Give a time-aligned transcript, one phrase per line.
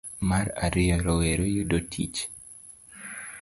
[0.29, 2.17] Mar ariyo, rowere yudo tich.